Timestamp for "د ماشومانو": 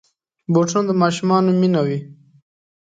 0.87-1.49